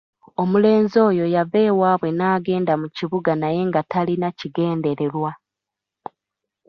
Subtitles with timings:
[0.41, 5.31] Omulenzi oyo yava ewaabwe n'agenda mu kibuga naye nga talina kigendererwa.